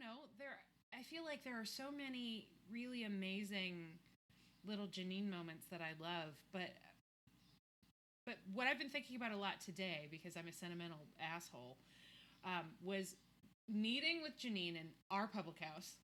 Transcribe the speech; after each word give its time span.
know. 0.00 0.24
There, 0.38 0.56
I 0.98 1.02
feel 1.02 1.24
like 1.24 1.44
there 1.44 1.60
are 1.60 1.66
so 1.66 1.92
many 1.92 2.48
really 2.72 3.04
amazing 3.04 4.00
little 4.66 4.86
Janine 4.86 5.30
moments 5.30 5.66
that 5.70 5.80
I 5.80 5.92
love, 6.02 6.32
but 6.52 6.70
but 8.26 8.36
what 8.52 8.66
I've 8.66 8.78
been 8.78 8.90
thinking 8.90 9.16
about 9.16 9.32
a 9.32 9.36
lot 9.36 9.60
today 9.64 10.06
because 10.10 10.36
I'm 10.36 10.46
a 10.46 10.52
sentimental 10.52 11.00
asshole 11.20 11.76
um, 12.44 12.68
was 12.84 13.16
meeting 13.68 14.20
with 14.22 14.38
Janine 14.38 14.76
in 14.76 14.88
our 15.10 15.26
public 15.26 15.56
house 15.60 15.96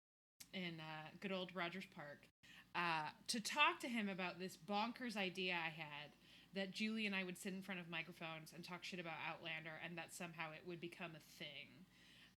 in 0.55 0.81
uh, 0.81 1.09
good 1.21 1.31
old 1.31 1.51
Rogers 1.55 1.85
Park 1.95 2.25
uh, 2.75 3.13
to 3.29 3.39
talk 3.39 3.81
to 3.81 3.89
him 3.89 4.09
about 4.09 4.41
this 4.41 4.57
bonkers 4.69 5.17
idea 5.17 5.55
I 5.55 5.69
had 5.69 6.09
that 6.55 6.73
Julie 6.73 7.07
and 7.07 7.15
I 7.15 7.23
would 7.23 7.39
sit 7.39 7.53
in 7.53 7.61
front 7.61 7.81
of 7.81 7.91
microphones 7.91 8.51
and 8.55 8.65
talk 8.65 8.83
shit 8.83 8.99
about 8.99 9.21
Outlander 9.29 9.77
and 9.85 9.97
that 9.99 10.15
somehow 10.17 10.53
it 10.57 10.67
would 10.67 10.81
become 10.81 11.13
a 11.13 11.25
thing. 11.39 11.69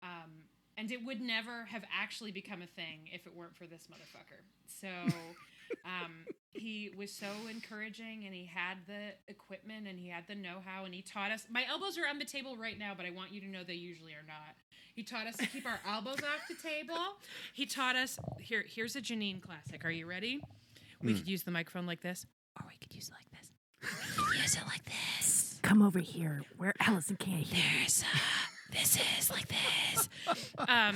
Um, 0.02 0.50
and 0.78 0.92
it 0.92 1.04
would 1.06 1.20
never 1.22 1.66
have 1.66 1.84
actually 2.00 2.32
become 2.32 2.62
a 2.62 2.68
thing 2.68 3.10
if 3.12 3.26
it 3.26 3.36
weren't 3.36 3.56
for 3.58 3.66
this 3.66 3.84
motherfucker. 3.92 4.42
So 4.68 4.88
um, 5.86 6.12
he 6.54 6.92
was 6.98 7.12
so 7.12 7.28
encouraging 7.50 8.24
and 8.26 8.34
he 8.34 8.46
had 8.46 8.78
the 8.88 9.14
equipment 9.32 9.88
and 9.88 10.00
he 10.00 10.08
had 10.10 10.26
the 10.28 10.36
know-how 10.36 10.86
and 10.86 10.94
he 10.94 11.02
taught 11.02 11.30
us 11.32 11.46
my 11.52 11.66
elbows 11.70 11.98
are 11.98 12.08
on 12.08 12.18
the 12.20 12.26
table 12.26 12.56
right 12.58 12.80
now 12.80 12.94
but 12.98 13.06
i 13.06 13.12
want 13.12 13.32
you 13.32 13.40
to 13.42 13.48
know 13.48 13.60
they 13.68 13.74
usually 13.76 14.14
are 14.14 14.26
not 14.26 14.56
he 14.96 15.04
taught 15.04 15.28
us 15.28 15.36
to 15.38 15.46
keep 15.46 15.66
our 15.68 15.80
elbows 15.88 16.18
off 16.18 16.42
the 16.50 16.56
table 16.56 16.96
he 17.54 17.66
taught 17.68 17.96
us 17.96 18.18
here 18.40 18.64
here's 18.68 18.96
a 18.96 19.02
janine 19.02 19.40
classic 19.42 19.86
are 19.86 19.92
you 19.92 20.08
ready 20.08 20.42
we 21.04 21.14
Mm. 21.14 21.18
could 21.18 21.28
use 21.28 21.44
the 21.44 21.52
microphone 21.52 21.86
like 21.86 22.02
this 22.02 22.26
or 22.60 22.66
we 22.68 22.74
could 22.82 22.96
use 22.96 23.10
it 23.10 23.14
like 23.14 23.30
this 23.40 23.52
We 24.18 24.24
can 24.34 24.42
use 24.42 24.56
it 24.56 24.64
like 24.66 24.86
this. 24.86 25.60
Come 25.62 25.82
over 25.84 26.00
here 26.00 26.42
where 26.58 26.74
Allison 26.80 27.18
can't 27.18 27.42
hear. 27.44 27.64
you. 27.64 27.80
There's 27.82 28.02
uh, 28.04 28.18
this 28.72 28.98
is 29.20 29.30
like 29.30 29.48
this. 29.48 30.10
um, 30.68 30.96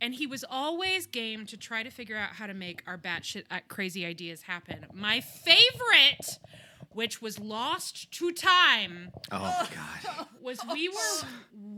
and 0.00 0.14
he 0.14 0.26
was 0.26 0.44
always 0.50 1.06
game 1.06 1.46
to 1.46 1.56
try 1.56 1.82
to 1.82 1.90
figure 1.90 2.16
out 2.16 2.30
how 2.30 2.46
to 2.46 2.54
make 2.54 2.82
our 2.86 2.98
batshit 2.98 3.44
uh, 3.50 3.60
crazy 3.68 4.04
ideas 4.04 4.42
happen. 4.42 4.86
My 4.92 5.20
favorite, 5.20 6.38
which 6.92 7.22
was 7.22 7.38
lost 7.38 8.10
to 8.12 8.32
time, 8.32 9.10
Oh 9.32 9.68
God, 9.74 10.26
was 10.40 10.58
we 10.72 10.88
were 10.88 11.28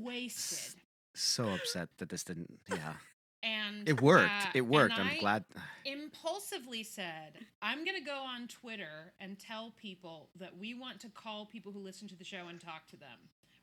wasted. 0.03 0.81
so 1.15 1.49
upset 1.51 1.89
that 1.99 2.09
this 2.09 2.25
didn't. 2.25 2.59
Yeah, 2.71 2.95
And 3.43 3.89
it 3.89 4.01
worked. 4.03 4.31
uh, 4.47 4.51
it 4.55 4.62
worked. 4.67 4.95
and 4.99 5.09
I'm 5.09 5.15
I 5.17 5.19
glad. 5.19 5.45
Impulsively 5.84 6.83
said, 6.83 7.47
I'm 7.62 7.84
going 7.84 7.97
to 7.97 8.05
go 8.05 8.17
on 8.19 8.47
Twitter 8.49 9.12
and 9.21 9.39
tell 9.39 9.73
people 9.81 10.29
that 10.39 10.56
we 10.59 10.75
want 10.75 11.01
to 11.01 11.09
call 11.09 11.47
people 11.47 11.73
who 11.73 11.81
listen 11.81 12.09
to 12.09 12.17
the 12.17 12.25
show 12.25 12.47
and 12.49 12.61
talk 12.61 12.87
to 12.89 12.97
them. 12.97 13.19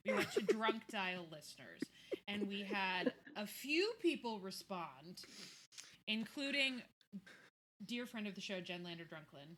We 0.06 0.14
went 0.14 0.32
to 0.34 0.42
drunk 0.42 0.84
dial 0.92 1.26
listeners, 1.32 1.82
and 2.28 2.48
we 2.48 2.62
had 2.62 3.14
a 3.36 3.48
few 3.48 3.92
people 4.02 4.40
respond, 4.40 5.24
including 6.08 6.82
dear 7.86 8.06
friend 8.06 8.28
of 8.28 8.36
the 8.36 8.42
show, 8.42 8.62
Jen 8.62 8.84
Lander 8.84 9.04
Drunklin, 9.04 9.56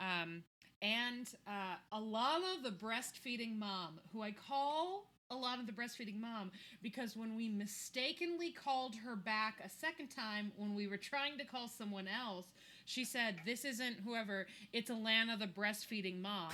um, 0.00 0.44
and 0.82 1.26
uh, 1.48 1.76
Alana, 1.92 2.62
the 2.62 2.70
breastfeeding 2.70 3.58
mom, 3.58 3.98
who 4.12 4.22
I 4.22 4.32
call 4.32 5.10
Alana, 5.32 5.66
the 5.66 5.72
breastfeeding 5.72 6.20
mom, 6.20 6.52
because 6.82 7.16
when 7.16 7.34
we 7.34 7.48
mistakenly 7.48 8.52
called 8.52 8.94
her 9.04 9.16
back 9.16 9.56
a 9.64 9.68
second 9.68 10.08
time 10.08 10.52
when 10.56 10.74
we 10.74 10.86
were 10.86 10.96
trying 10.96 11.38
to 11.38 11.44
call 11.44 11.66
someone 11.66 12.06
else, 12.06 12.46
she 12.84 13.04
said, 13.04 13.36
"This 13.44 13.64
isn't 13.64 13.98
whoever. 14.04 14.46
It's 14.72 14.90
Alana, 14.90 15.36
the 15.38 15.48
breastfeeding 15.48 16.22
mom," 16.22 16.52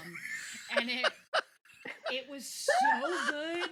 and 0.78 0.88
it 0.88 1.06
it 2.12 2.30
was 2.30 2.46
so 2.46 3.30
good. 3.30 3.70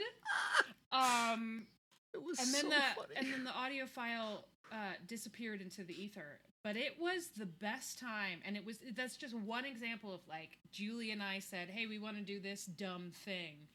Um, 0.92 1.66
It 2.12 2.22
was 2.22 2.38
and 2.40 2.52
then 2.54 2.62
so 2.62 2.68
the 2.70 2.74
funny. 2.96 3.14
and 3.16 3.32
then 3.32 3.44
the 3.44 3.52
audio 3.54 3.86
file 3.86 4.44
uh, 4.72 4.94
disappeared 5.06 5.60
into 5.60 5.84
the 5.84 5.94
ether. 6.00 6.40
But 6.62 6.76
it 6.76 6.96
was 7.00 7.28
the 7.36 7.46
best 7.46 7.98
time, 7.98 8.40
and 8.44 8.56
it 8.56 8.64
was 8.66 8.78
that's 8.96 9.16
just 9.16 9.34
one 9.34 9.64
example 9.64 10.12
of 10.12 10.20
like 10.28 10.58
Julie 10.72 11.10
and 11.12 11.22
I 11.22 11.38
said, 11.38 11.70
"Hey, 11.70 11.86
we 11.86 11.98
want 11.98 12.16
to 12.18 12.22
do 12.22 12.38
this 12.40 12.66
dumb 12.66 13.12
thing," 13.24 13.68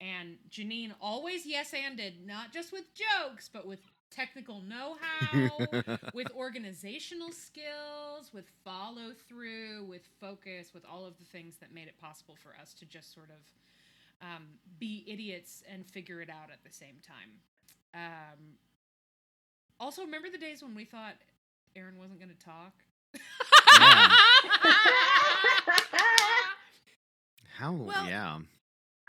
and 0.00 0.36
Janine 0.50 0.92
always 1.00 1.46
yes 1.46 1.72
anded, 1.72 2.26
not 2.26 2.52
just 2.52 2.72
with 2.72 2.84
jokes, 2.94 3.48
but 3.50 3.66
with 3.66 3.80
technical 4.10 4.60
know-how, 4.60 5.50
with 6.14 6.30
organizational 6.36 7.32
skills, 7.32 8.30
with 8.34 8.44
follow 8.64 9.12
through, 9.28 9.84
with 9.84 10.02
focus, 10.20 10.72
with 10.74 10.84
all 10.84 11.04
of 11.06 11.16
the 11.18 11.24
things 11.24 11.56
that 11.58 11.72
made 11.74 11.88
it 11.88 11.98
possible 12.00 12.36
for 12.42 12.54
us 12.60 12.72
to 12.74 12.84
just 12.84 13.12
sort 13.14 13.30
of 13.30 13.36
um, 14.22 14.44
be 14.78 15.04
idiots 15.08 15.62
and 15.72 15.86
figure 15.86 16.20
it 16.20 16.30
out 16.30 16.50
at 16.52 16.62
the 16.64 16.72
same 16.72 16.96
time. 17.06 17.32
Um, 17.94 18.54
also, 19.78 20.02
remember 20.02 20.28
the 20.30 20.38
days 20.38 20.62
when 20.62 20.74
we 20.74 20.84
thought 20.84 21.14
Aaron 21.74 21.98
wasn't 21.98 22.20
going 22.20 22.30
to 22.30 22.44
talk? 22.44 22.72
Yeah. 23.78 24.10
How? 27.58 27.72
Well, 27.72 28.06
yeah. 28.06 28.38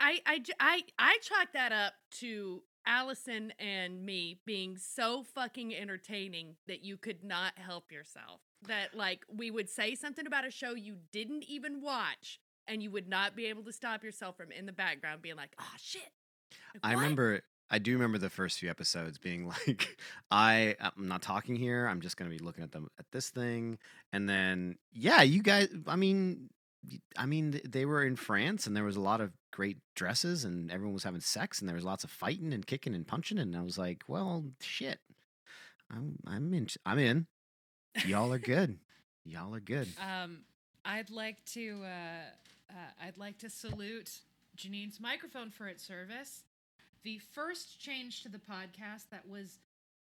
I 0.00 1.18
chalk 1.22 1.52
that 1.54 1.72
up 1.72 1.94
to 2.20 2.62
Allison 2.86 3.52
and 3.58 4.04
me 4.04 4.40
being 4.46 4.78
so 4.78 5.22
fucking 5.34 5.74
entertaining 5.74 6.56
that 6.66 6.82
you 6.84 6.96
could 6.96 7.22
not 7.22 7.52
help 7.56 7.92
yourself. 7.92 8.40
That 8.66 8.94
like 8.94 9.24
we 9.34 9.50
would 9.50 9.68
say 9.68 9.94
something 9.94 10.26
about 10.26 10.46
a 10.46 10.50
show 10.50 10.74
you 10.74 10.96
didn't 11.12 11.44
even 11.44 11.80
watch, 11.82 12.40
and 12.68 12.82
you 12.82 12.90
would 12.90 13.08
not 13.08 13.34
be 13.34 13.46
able 13.46 13.62
to 13.64 13.72
stop 13.72 14.04
yourself 14.04 14.36
from 14.36 14.52
in 14.52 14.66
the 14.66 14.72
background 14.72 15.22
being 15.22 15.36
like, 15.36 15.50
"Oh 15.60 15.74
shit." 15.78 16.02
Like, 16.74 16.80
I 16.82 16.94
what?" 16.94 17.02
remember. 17.02 17.40
I 17.70 17.78
do 17.78 17.92
remember 17.92 18.16
the 18.16 18.30
first 18.30 18.58
few 18.58 18.70
episodes 18.70 19.18
being 19.18 19.46
like, 19.66 19.98
I 20.30 20.76
I'm 20.80 21.08
not 21.08 21.22
talking 21.22 21.56
here. 21.56 21.86
I'm 21.86 22.00
just 22.00 22.16
gonna 22.16 22.30
be 22.30 22.38
looking 22.38 22.64
at 22.64 22.72
them 22.72 22.88
at 22.98 23.06
this 23.12 23.30
thing, 23.30 23.78
and 24.12 24.28
then 24.28 24.78
yeah, 24.92 25.22
you 25.22 25.42
guys. 25.42 25.68
I 25.86 25.96
mean, 25.96 26.50
I 27.16 27.26
mean, 27.26 27.60
they 27.68 27.84
were 27.84 28.04
in 28.04 28.16
France, 28.16 28.66
and 28.66 28.76
there 28.76 28.84
was 28.84 28.96
a 28.96 29.00
lot 29.00 29.20
of 29.20 29.32
great 29.50 29.78
dresses, 29.94 30.44
and 30.44 30.70
everyone 30.70 30.94
was 30.94 31.04
having 31.04 31.20
sex, 31.20 31.60
and 31.60 31.68
there 31.68 31.76
was 31.76 31.84
lots 31.84 32.04
of 32.04 32.10
fighting 32.10 32.52
and 32.52 32.66
kicking 32.66 32.94
and 32.94 33.06
punching, 33.06 33.38
and 33.38 33.56
I 33.56 33.62
was 33.62 33.76
like, 33.78 34.04
well, 34.08 34.44
shit, 34.60 35.00
I'm 35.90 36.18
I'm 36.26 36.52
in. 36.54 36.68
I'm 36.86 36.98
in. 36.98 37.26
Y'all 38.06 38.32
are 38.32 38.38
good. 38.56 38.78
Y'all 39.24 39.54
are 39.54 39.60
good. 39.60 39.88
Um, 40.00 40.38
I'd 40.84 41.10
like 41.10 41.44
to 41.52 41.82
uh, 41.84 42.30
uh, 42.70 43.04
I'd 43.06 43.18
like 43.18 43.38
to 43.38 43.50
salute 43.50 44.20
Janine's 44.56 45.00
microphone 45.00 45.50
for 45.50 45.68
its 45.68 45.84
service. 45.84 46.42
The 47.04 47.18
first 47.32 47.80
change 47.80 48.22
to 48.22 48.28
the 48.28 48.38
podcast 48.38 49.08
that 49.10 49.28
was 49.28 49.58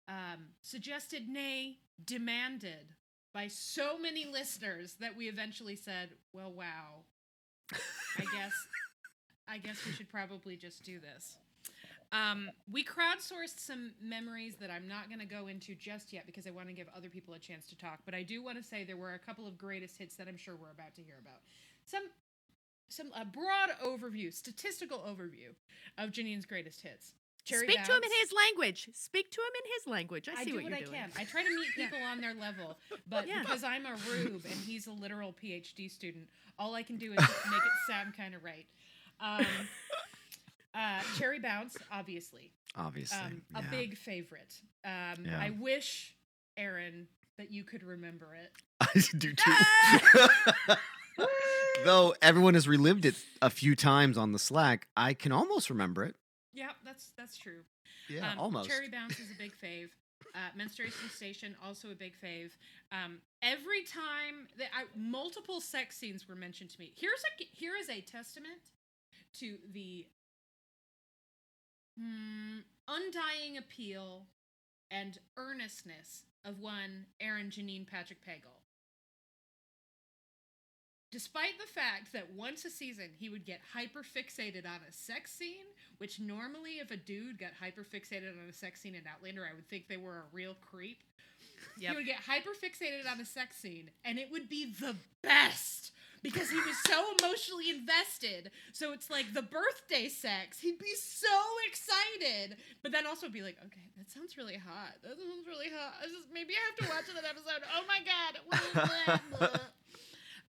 um, 0.07 0.49
suggested, 0.61 1.27
nay, 1.27 1.77
demanded 2.05 2.95
by 3.33 3.47
so 3.47 3.97
many 3.97 4.25
listeners 4.25 4.95
that 4.99 5.15
we 5.15 5.27
eventually 5.27 5.75
said, 5.75 6.09
"Well, 6.33 6.51
wow, 6.51 7.03
I 7.71 8.25
guess 8.33 8.53
I 9.47 9.57
guess 9.57 9.85
we 9.85 9.93
should 9.93 10.09
probably 10.09 10.57
just 10.57 10.83
do 10.83 10.99
this." 10.99 11.37
Um, 12.11 12.49
we 12.69 12.83
crowdsourced 12.83 13.57
some 13.57 13.91
memories 14.01 14.55
that 14.57 14.69
I'm 14.69 14.85
not 14.85 15.07
going 15.07 15.19
to 15.19 15.25
go 15.25 15.47
into 15.47 15.75
just 15.75 16.11
yet 16.11 16.25
because 16.25 16.45
I 16.45 16.51
want 16.51 16.67
to 16.67 16.73
give 16.73 16.87
other 16.95 17.07
people 17.07 17.33
a 17.35 17.39
chance 17.39 17.67
to 17.67 17.77
talk. 17.77 17.99
But 18.03 18.13
I 18.13 18.21
do 18.23 18.43
want 18.43 18.57
to 18.57 18.63
say 18.63 18.83
there 18.83 18.97
were 18.97 19.13
a 19.13 19.19
couple 19.19 19.47
of 19.47 19.57
greatest 19.57 19.97
hits 19.97 20.17
that 20.17 20.27
I'm 20.27 20.35
sure 20.35 20.57
we're 20.57 20.71
about 20.71 20.93
to 20.95 21.01
hear 21.01 21.15
about. 21.21 21.39
Some, 21.85 22.03
some 22.91 23.07
a 23.15 23.25
broad 23.25 23.69
overview, 23.83 24.33
statistical 24.33 24.99
overview 24.99 25.55
of 25.97 26.11
Janine's 26.11 26.45
greatest 26.45 26.81
hits. 26.81 27.13
Cherry 27.43 27.65
Speak 27.65 27.83
to 27.85 27.91
him 27.91 28.03
in 28.03 28.09
his 28.21 28.31
language. 28.31 28.87
Speak 28.93 29.31
to 29.31 29.41
him 29.41 29.47
in 29.65 29.71
his 29.73 29.87
language. 29.87 30.29
I 30.29 30.41
I 30.41 30.43
see 30.43 30.51
do 30.51 30.55
what, 30.57 30.63
what, 30.65 30.69
you're 30.71 30.77
I 30.79 30.83
doing. 30.83 30.93
can. 30.93 31.11
I 31.17 31.23
try 31.25 31.41
to 31.43 31.49
meet 31.49 31.69
people 31.75 31.97
on 32.03 32.21
their 32.21 32.35
level, 32.35 32.77
but 33.09 33.27
Yeah. 33.27 33.39
because 33.41 33.63
I'm 33.63 33.85
a 33.87 33.95
rube 34.11 34.45
and 34.45 34.53
he's 34.65 34.85
a 34.85 34.91
literal 34.91 35.33
PhD 35.33 35.89
student, 35.89 36.27
all 36.59 36.75
I 36.75 36.83
can 36.83 36.97
do 36.97 37.11
is 37.13 37.17
make 37.17 37.63
it 37.63 37.71
sound 37.89 38.15
kind 38.15 38.35
of 38.35 38.43
right. 38.43 38.67
Um, 39.19 39.45
uh, 40.75 40.99
Cherry 41.17 41.39
Bounce, 41.39 41.77
obviously, 41.91 42.51
Obviously, 42.77 43.17
um, 43.17 43.41
a 43.55 43.63
big 43.63 43.97
favorite. 43.97 44.53
Um, 44.85 45.25
Yeah. 45.25 45.39
I 45.39 45.49
wish, 45.59 46.13
Aaron, 46.57 47.07
that 47.39 47.49
you 47.51 47.63
could 47.63 47.81
remember 47.83 48.35
it. 48.35 48.51
I 48.81 49.17
do 49.17 49.33
too. 49.33 50.75
Though 51.83 52.13
everyone 52.21 52.53
has 52.53 52.67
relived 52.67 53.05
it 53.05 53.15
a 53.41 53.49
few 53.49 53.75
times 53.75 54.17
on 54.17 54.33
the 54.33 54.39
Slack, 54.39 54.87
I 54.95 55.13
can 55.13 55.31
almost 55.31 55.69
remember 55.69 56.03
it. 56.03 56.15
Yeah, 56.53 56.71
that's 56.85 57.11
that's 57.17 57.37
true. 57.37 57.61
Yeah, 58.09 58.31
Um, 58.31 58.39
almost. 58.39 58.69
Cherry 58.69 58.89
Bounce 58.89 59.19
is 59.19 59.31
a 59.31 59.37
big 59.37 59.53
fave. 59.63 59.89
Uh, 60.33 60.37
Menstruation 60.55 61.09
Station 61.09 61.55
also 61.65 61.91
a 61.91 61.95
big 61.95 62.13
fave. 62.23 62.51
Um, 62.91 63.17
every 63.41 63.83
time 63.83 64.47
that 64.57 64.67
I, 64.75 64.83
multiple 64.95 65.59
sex 65.59 65.97
scenes 65.97 66.27
were 66.27 66.35
mentioned 66.35 66.69
to 66.71 66.79
me, 66.79 66.93
here's 66.95 67.21
a 67.39 67.43
here 67.53 67.73
is 67.79 67.89
a 67.89 68.01
testament 68.01 68.61
to 69.39 69.57
the 69.73 70.05
hmm, 71.97 72.59
undying 72.87 73.57
appeal 73.57 74.23
and 74.89 75.17
earnestness 75.37 76.23
of 76.45 76.59
one 76.59 77.05
Aaron 77.19 77.47
Janine 77.47 77.87
Patrick 77.87 78.19
Pagel. 78.25 78.59
Despite 81.11 81.57
the 81.59 81.67
fact 81.67 82.13
that 82.13 82.33
once 82.35 82.65
a 82.65 82.69
season 82.69 83.09
he 83.17 83.29
would 83.29 83.45
get 83.45 83.59
hyper 83.73 84.01
fixated 84.01 84.65
on 84.65 84.79
a 84.87 84.91
sex 84.91 85.31
scene, 85.31 85.65
which 85.97 86.19
normally 86.19 86.79
if 86.79 86.91
a 86.91 86.97
dude 86.97 87.37
got 87.37 87.51
hyper 87.59 87.83
fixated 87.83 88.31
on 88.41 88.49
a 88.49 88.53
sex 88.53 88.81
scene 88.81 88.95
in 88.95 89.03
Outlander, 89.11 89.47
I 89.49 89.53
would 89.53 89.69
think 89.69 89.87
they 89.87 89.97
were 89.97 90.17
a 90.17 90.23
real 90.31 90.55
creep. 90.69 91.03
He 91.91 91.95
would 91.95 92.05
get 92.05 92.17
hyper 92.17 92.51
fixated 92.51 93.11
on 93.11 93.19
a 93.19 93.25
sex 93.25 93.57
scene, 93.57 93.89
and 94.05 94.17
it 94.17 94.31
would 94.31 94.49
be 94.49 94.65
the 94.65 94.95
best 95.21 95.91
because 96.23 96.49
he 96.49 96.57
was 96.57 96.77
so 96.85 97.03
emotionally 97.19 97.69
invested. 97.69 98.51
So 98.73 98.93
it's 98.93 99.09
like 99.09 99.33
the 99.33 99.41
birthday 99.41 100.07
sex. 100.07 100.59
He'd 100.59 100.77
be 100.77 100.93
so 100.95 101.27
excited, 101.67 102.57
but 102.83 102.91
then 102.91 103.07
also 103.07 103.29
be 103.29 103.41
like, 103.41 103.57
"Okay, 103.65 103.89
that 103.97 104.11
sounds 104.11 104.37
really 104.37 104.57
hot. 104.57 104.93
That 105.03 105.17
sounds 105.17 105.47
really 105.47 105.69
hot. 105.69 105.95
I 106.01 106.05
just 106.05 106.31
maybe 106.33 106.53
I 106.53 106.61
have 106.69 106.87
to 106.87 106.95
watch 106.95 107.09
another 107.09 107.27
episode. 107.29 107.63
Oh 107.75 107.83
my 107.87 108.01
god." 108.05 109.59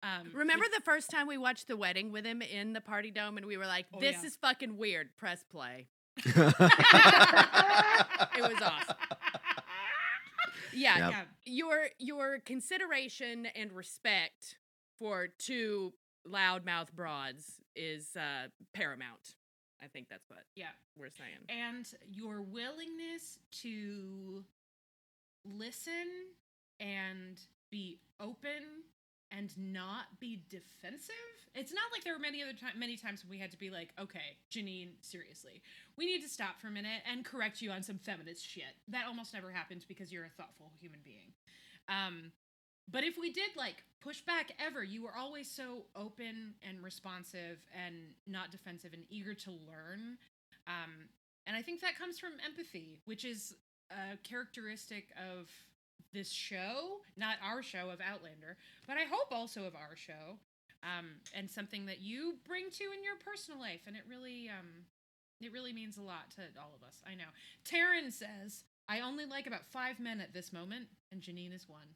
um, 0.04 0.32
Remember 0.34 0.66
the 0.76 0.82
first 0.84 1.10
time 1.10 1.28
we 1.28 1.38
watched 1.38 1.68
the 1.68 1.78
wedding 1.78 2.12
with 2.12 2.26
him 2.26 2.42
in 2.42 2.74
the 2.74 2.82
party 2.82 3.12
dome 3.12 3.38
and 3.38 3.46
we 3.46 3.58
were 3.58 3.68
like, 3.68 3.86
Oh, 3.96 4.00
this 4.00 4.18
yeah. 4.22 4.28
is 4.28 4.36
fucking 4.38 4.78
weird. 4.78 5.10
Press 5.18 5.44
play. 5.52 5.88
It 6.26 6.36
was 8.42 8.62
awesome. 8.62 8.96
Yeah, 10.74 10.98
Yep. 10.98 11.12
yeah. 11.12 11.24
your 11.46 11.88
your 12.00 12.40
consideration 12.40 13.46
and 13.46 13.74
respect 13.74 14.56
for 14.98 15.28
two 15.28 15.94
loudmouth 16.26 16.94
broads 16.94 17.60
is 17.76 18.16
uh 18.16 18.48
paramount. 18.74 19.36
I 19.84 19.88
think 19.88 20.08
that's 20.10 20.30
what 20.30 20.46
Yeah. 20.56 20.70
we're 20.98 21.10
saying. 21.10 21.40
and 21.50 21.86
your 22.10 22.42
willingness 22.42 23.38
to 23.64 24.46
listen 25.44 26.08
and 26.80 27.38
be 27.70 28.00
open 28.22 28.86
and 29.32 29.54
not 29.58 30.20
be 30.20 30.44
defensive. 30.50 31.16
It's 31.56 31.72
not 31.74 31.84
like 31.94 32.04
there 32.04 32.14
were 32.14 32.20
many 32.20 32.42
other 32.42 32.54
many 32.78 32.98
times 32.98 33.24
when 33.24 33.32
we 33.32 33.40
had 33.40 33.52
to 33.52 33.58
be 33.58 33.70
like, 33.70 33.90
okay, 34.00 34.38
Janine, 34.52 34.90
seriously, 35.02 35.62
we 35.98 36.06
need 36.06 36.22
to 36.22 36.30
stop 36.30 36.60
for 36.60 36.68
a 36.68 36.72
minute 36.72 37.02
and 37.10 37.26
correct 37.26 37.62
you 37.62 37.72
on 37.72 37.84
some 37.84 37.98
feminist 37.98 38.48
shit. 38.48 38.76
That 38.88 39.06
almost 39.08 39.34
never 39.34 39.52
happens 39.52 39.84
because 39.86 40.12
you're 40.12 40.26
a 40.26 40.30
thoughtful 40.38 40.72
human 40.80 41.00
being. 41.04 41.34
Um, 41.90 42.32
but 42.90 43.04
if 43.04 43.18
we 43.20 43.32
did 43.32 43.52
like 43.58 43.84
push 44.02 44.22
back 44.22 44.52
ever, 44.60 44.84
you 44.84 45.04
were 45.04 45.16
always 45.18 45.50
so 45.50 45.84
open 45.96 46.56
and 46.68 46.84
responsive 46.84 47.60
and 47.86 47.96
not 48.28 48.52
defensive 48.52 48.94
and 48.94 49.04
eager 49.10 49.34
to 49.34 49.52
learn. 49.52 50.18
Um, 50.68 51.10
and 51.48 51.56
I 51.56 51.62
think 51.62 51.82
that 51.82 51.98
comes 51.98 52.20
from 52.20 52.34
empathy, 52.46 53.00
which 53.06 53.26
is 53.26 53.56
a 53.90 54.18
characteristic 54.24 55.10
of 55.18 55.50
this 56.14 56.30
show, 56.30 57.00
not 57.18 57.38
our 57.44 57.64
show 57.64 57.90
of 57.90 58.00
Outlander, 58.02 58.58
but 58.88 58.98
I 58.98 59.06
hope 59.10 59.32
also 59.32 59.66
of 59.66 59.76
our 59.76 59.96
show. 59.96 60.38
Um, 60.84 61.22
and 61.36 61.50
something 61.50 61.86
that 61.86 62.02
you 62.02 62.38
bring 62.48 62.72
to 62.72 62.84
in 62.84 63.04
your 63.04 63.14
personal 63.24 63.60
life, 63.60 63.82
and 63.86 63.96
it 63.96 64.02
really, 64.10 64.50
um, 64.50 64.86
it 65.40 65.54
really 65.54 65.74
means 65.74 65.98
a 65.98 66.02
lot 66.02 66.32
to 66.38 66.42
all 66.60 66.74
of 66.76 66.82
us. 66.82 67.04
I 67.06 67.14
know. 67.14 67.30
Taryn 67.64 68.12
says, 68.12 68.64
"I 68.90 69.02
only 69.02 69.26
like 69.26 69.46
about 69.46 69.68
five 69.68 70.00
men 70.00 70.20
at 70.20 70.34
this 70.34 70.52
moment, 70.52 70.88
and 71.12 71.22
Janine 71.22 71.54
is 71.54 71.70
one." 71.70 71.96